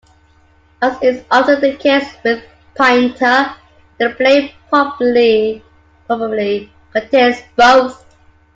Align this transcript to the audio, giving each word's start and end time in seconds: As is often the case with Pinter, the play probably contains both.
As 0.81 0.99
is 1.03 1.23
often 1.29 1.61
the 1.61 1.75
case 1.77 2.15
with 2.23 2.43
Pinter, 2.73 3.53
the 3.99 4.09
play 4.17 4.51
probably 4.67 5.63
contains 6.91 7.39
both. 7.55 8.03